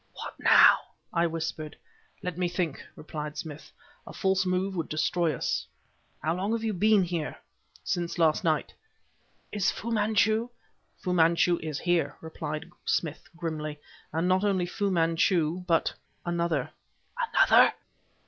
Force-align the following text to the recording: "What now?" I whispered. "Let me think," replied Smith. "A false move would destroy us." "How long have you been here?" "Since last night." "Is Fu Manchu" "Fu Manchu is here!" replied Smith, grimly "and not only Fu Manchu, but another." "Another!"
"What 0.15 0.33
now?" 0.39 0.79
I 1.13 1.27
whispered. 1.27 1.77
"Let 2.23 2.35
me 2.35 2.47
think," 2.49 2.83
replied 2.95 3.37
Smith. 3.37 3.71
"A 4.07 4.13
false 4.13 4.47
move 4.47 4.75
would 4.75 4.89
destroy 4.89 5.31
us." 5.31 5.67
"How 6.23 6.33
long 6.33 6.53
have 6.53 6.63
you 6.63 6.73
been 6.73 7.03
here?" 7.03 7.37
"Since 7.83 8.17
last 8.17 8.43
night." 8.43 8.73
"Is 9.51 9.69
Fu 9.69 9.91
Manchu" 9.91 10.49
"Fu 11.03 11.13
Manchu 11.13 11.59
is 11.61 11.77
here!" 11.77 12.17
replied 12.19 12.71
Smith, 12.83 13.29
grimly 13.35 13.79
"and 14.11 14.27
not 14.27 14.43
only 14.43 14.65
Fu 14.65 14.89
Manchu, 14.89 15.63
but 15.67 15.93
another." 16.25 16.71
"Another!" 17.35 17.75